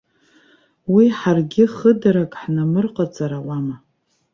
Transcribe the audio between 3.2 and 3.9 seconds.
ауама.